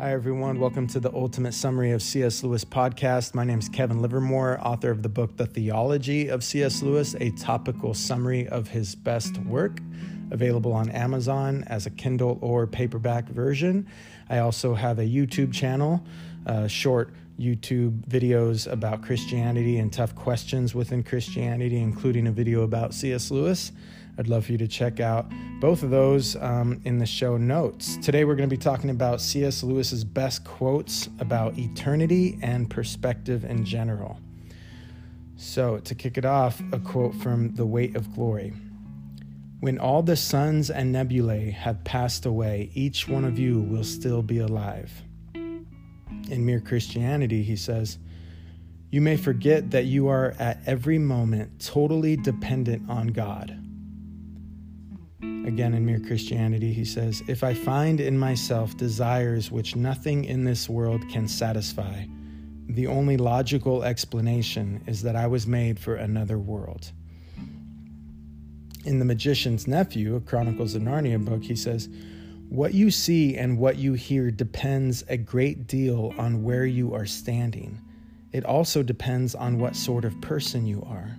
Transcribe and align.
Hi, 0.00 0.12
everyone. 0.12 0.60
Welcome 0.60 0.86
to 0.88 1.00
the 1.00 1.12
Ultimate 1.12 1.54
Summary 1.54 1.90
of 1.90 2.02
C.S. 2.02 2.44
Lewis 2.44 2.64
podcast. 2.64 3.34
My 3.34 3.42
name 3.42 3.58
is 3.58 3.68
Kevin 3.68 4.00
Livermore, 4.00 4.60
author 4.62 4.92
of 4.92 5.02
the 5.02 5.08
book 5.08 5.36
The 5.36 5.46
Theology 5.46 6.28
of 6.28 6.44
C.S. 6.44 6.82
Lewis, 6.82 7.16
a 7.18 7.30
topical 7.30 7.94
summary 7.94 8.46
of 8.46 8.68
his 8.68 8.94
best 8.94 9.38
work, 9.38 9.80
available 10.30 10.72
on 10.72 10.90
Amazon 10.90 11.64
as 11.66 11.86
a 11.86 11.90
Kindle 11.90 12.38
or 12.40 12.66
paperback 12.66 13.28
version. 13.28 13.86
I 14.28 14.38
also 14.38 14.74
have 14.74 14.98
a 14.98 15.04
YouTube 15.04 15.52
channel, 15.52 16.04
uh, 16.46 16.66
short 16.66 17.10
YouTube 17.38 18.00
videos 18.08 18.70
about 18.70 19.02
Christianity 19.02 19.78
and 19.78 19.92
tough 19.92 20.14
questions 20.14 20.74
within 20.74 21.02
Christianity, 21.04 21.80
including 21.80 22.26
a 22.26 22.32
video 22.32 22.62
about 22.62 22.92
C.S. 22.92 23.30
Lewis. 23.30 23.72
I'd 24.18 24.26
love 24.26 24.46
for 24.46 24.52
you 24.52 24.58
to 24.58 24.66
check 24.66 24.98
out 24.98 25.30
both 25.60 25.84
of 25.84 25.90
those 25.90 26.34
um, 26.36 26.80
in 26.84 26.98
the 26.98 27.06
show 27.06 27.36
notes. 27.36 27.96
Today, 27.98 28.24
we're 28.24 28.34
going 28.34 28.48
to 28.48 28.54
be 28.54 28.60
talking 28.60 28.90
about 28.90 29.20
C.S. 29.20 29.62
Lewis's 29.62 30.02
best 30.02 30.42
quotes 30.42 31.08
about 31.20 31.56
eternity 31.56 32.36
and 32.42 32.68
perspective 32.68 33.44
in 33.44 33.64
general. 33.64 34.18
So, 35.36 35.78
to 35.78 35.94
kick 35.94 36.18
it 36.18 36.24
off, 36.24 36.60
a 36.72 36.80
quote 36.80 37.14
from 37.14 37.54
The 37.54 37.64
Weight 37.64 37.94
of 37.94 38.12
Glory. 38.12 38.52
When 39.60 39.78
all 39.78 40.02
the 40.02 40.14
suns 40.14 40.70
and 40.70 40.92
nebulae 40.92 41.50
have 41.50 41.82
passed 41.82 42.26
away, 42.26 42.70
each 42.74 43.08
one 43.08 43.24
of 43.24 43.40
you 43.40 43.60
will 43.60 43.82
still 43.82 44.22
be 44.22 44.38
alive. 44.38 45.02
In 45.34 46.46
Mere 46.46 46.60
Christianity, 46.60 47.42
he 47.42 47.56
says, 47.56 47.98
You 48.90 49.00
may 49.00 49.16
forget 49.16 49.72
that 49.72 49.86
you 49.86 50.06
are 50.06 50.36
at 50.38 50.60
every 50.66 50.98
moment 50.98 51.60
totally 51.60 52.16
dependent 52.16 52.88
on 52.88 53.08
God. 53.08 53.50
Again, 55.20 55.74
in 55.74 55.84
Mere 55.84 56.00
Christianity, 56.00 56.72
he 56.72 56.84
says, 56.84 57.22
If 57.26 57.42
I 57.42 57.52
find 57.52 58.00
in 58.00 58.16
myself 58.16 58.76
desires 58.76 59.50
which 59.50 59.74
nothing 59.74 60.24
in 60.24 60.44
this 60.44 60.68
world 60.68 61.02
can 61.08 61.26
satisfy, 61.26 62.04
the 62.68 62.86
only 62.86 63.16
logical 63.16 63.82
explanation 63.82 64.84
is 64.86 65.02
that 65.02 65.16
I 65.16 65.26
was 65.26 65.48
made 65.48 65.80
for 65.80 65.96
another 65.96 66.38
world. 66.38 66.92
In 68.88 68.98
The 68.98 69.04
Magician's 69.04 69.66
Nephew, 69.66 70.16
a 70.16 70.20
Chronicles 70.22 70.74
of 70.74 70.80
Narnia 70.80 71.22
book, 71.22 71.42
he 71.42 71.54
says, 71.54 71.90
What 72.48 72.72
you 72.72 72.90
see 72.90 73.36
and 73.36 73.58
what 73.58 73.76
you 73.76 73.92
hear 73.92 74.30
depends 74.30 75.04
a 75.10 75.18
great 75.18 75.66
deal 75.66 76.14
on 76.16 76.42
where 76.42 76.64
you 76.64 76.94
are 76.94 77.04
standing. 77.04 77.82
It 78.32 78.46
also 78.46 78.82
depends 78.82 79.34
on 79.34 79.58
what 79.58 79.76
sort 79.76 80.06
of 80.06 80.18
person 80.22 80.64
you 80.64 80.82
are. 80.88 81.18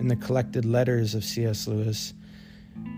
In 0.00 0.08
the 0.08 0.16
collected 0.16 0.66
letters 0.66 1.14
of 1.14 1.24
C.S. 1.24 1.66
Lewis, 1.66 2.12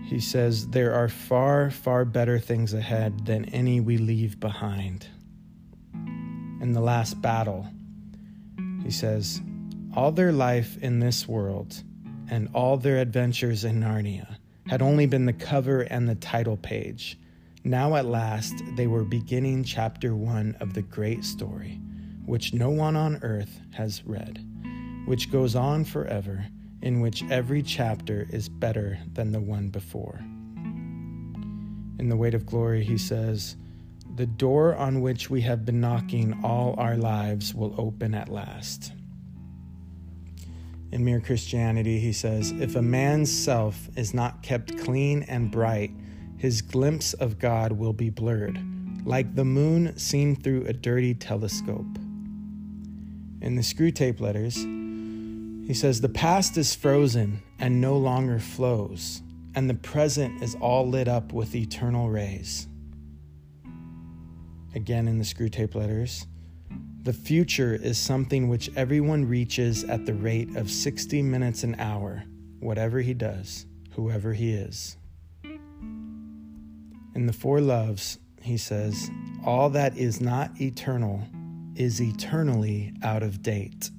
he 0.07 0.19
says, 0.19 0.67
There 0.67 0.93
are 0.93 1.07
far, 1.07 1.71
far 1.71 2.03
better 2.03 2.37
things 2.37 2.73
ahead 2.73 3.25
than 3.25 3.45
any 3.45 3.79
we 3.79 3.97
leave 3.97 4.41
behind. 4.41 5.07
In 5.93 6.73
the 6.73 6.81
last 6.81 7.21
battle, 7.21 7.65
he 8.83 8.91
says, 8.91 9.41
All 9.95 10.11
their 10.11 10.33
life 10.33 10.77
in 10.81 10.99
this 10.99 11.29
world 11.29 11.81
and 12.29 12.49
all 12.53 12.77
their 12.77 12.97
adventures 12.97 13.63
in 13.63 13.81
Narnia 13.81 14.37
had 14.67 14.81
only 14.81 15.05
been 15.05 15.25
the 15.25 15.33
cover 15.33 15.81
and 15.81 16.07
the 16.07 16.15
title 16.15 16.57
page. 16.57 17.19
Now, 17.63 17.95
at 17.95 18.05
last, 18.05 18.55
they 18.75 18.87
were 18.87 19.03
beginning 19.03 19.63
chapter 19.63 20.15
one 20.15 20.55
of 20.59 20.73
the 20.73 20.81
great 20.81 21.23
story, 21.23 21.79
which 22.25 22.53
no 22.53 22.69
one 22.69 22.95
on 22.95 23.19
earth 23.23 23.59
has 23.73 24.03
read, 24.05 24.43
which 25.05 25.31
goes 25.31 25.55
on 25.55 25.83
forever 25.83 26.45
in 26.81 26.99
which 26.99 27.23
every 27.31 27.63
chapter 27.63 28.27
is 28.29 28.47
better 28.47 28.99
than 29.13 29.31
the 29.31 29.39
one 29.39 29.69
before. 29.69 30.19
In 31.97 32.09
The 32.09 32.17
Weight 32.17 32.35
of 32.35 32.45
Glory, 32.45 32.83
he 32.83 32.97
says, 32.97 33.55
The 34.15 34.27
door 34.27 34.75
on 34.75 35.01
which 35.01 35.29
we 35.29 35.41
have 35.41 35.65
been 35.65 35.81
knocking 35.81 36.39
all 36.43 36.75
our 36.77 36.97
lives 36.97 37.55
will 37.55 37.73
open 37.79 38.13
at 38.13 38.29
last. 38.29 38.93
In 40.95 41.03
Mere 41.03 41.19
Christianity, 41.19 41.99
he 41.99 42.13
says, 42.13 42.51
If 42.51 42.77
a 42.77 42.81
man's 42.81 43.29
self 43.29 43.89
is 43.97 44.13
not 44.13 44.41
kept 44.41 44.77
clean 44.77 45.23
and 45.23 45.51
bright, 45.51 45.91
his 46.37 46.61
glimpse 46.61 47.13
of 47.15 47.37
God 47.37 47.73
will 47.73 47.91
be 47.91 48.09
blurred, 48.09 48.57
like 49.05 49.35
the 49.35 49.43
moon 49.43 49.99
seen 49.99 50.37
through 50.37 50.63
a 50.67 50.71
dirty 50.71 51.13
telescope. 51.13 51.97
In 53.41 53.55
the 53.57 53.61
Screwtape 53.61 54.21
Letters, 54.21 54.55
he 54.55 55.73
says, 55.73 55.99
The 55.99 56.07
past 56.07 56.55
is 56.55 56.73
frozen 56.73 57.43
and 57.59 57.81
no 57.81 57.97
longer 57.97 58.39
flows, 58.39 59.21
and 59.53 59.69
the 59.69 59.73
present 59.73 60.41
is 60.41 60.55
all 60.61 60.87
lit 60.87 61.09
up 61.09 61.33
with 61.33 61.55
eternal 61.55 62.09
rays. 62.09 62.69
Again, 64.73 65.09
in 65.09 65.19
the 65.19 65.25
Screwtape 65.25 65.75
letters, 65.75 66.25
the 67.03 67.13
future 67.13 67.75
is 67.75 67.97
something 67.97 68.49
which 68.49 68.69
everyone 68.75 69.27
reaches 69.27 69.83
at 69.83 70.05
the 70.05 70.13
rate 70.13 70.55
of 70.55 70.71
60 70.71 71.21
minutes 71.21 71.63
an 71.63 71.75
hour, 71.79 72.23
whatever 72.59 72.99
he 73.01 73.13
does, 73.13 73.65
whoever 73.91 74.33
he 74.33 74.53
is. 74.53 74.97
In 77.13 77.27
the 77.27 77.33
Four 77.33 77.61
Loves, 77.61 78.17
he 78.41 78.57
says, 78.57 79.09
All 79.45 79.69
that 79.69 79.95
is 79.97 80.19
not 80.19 80.59
eternal 80.59 81.21
is 81.75 82.01
eternally 82.01 82.93
out 83.03 83.23
of 83.23 83.41
date. 83.41 83.91